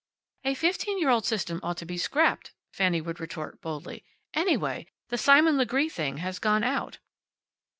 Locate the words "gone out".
6.39-6.97